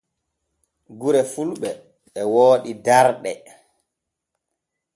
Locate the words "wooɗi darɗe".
2.33-3.31